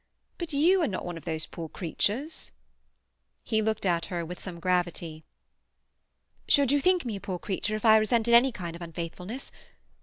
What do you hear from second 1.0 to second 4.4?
one of those poor creatures." He looked at her with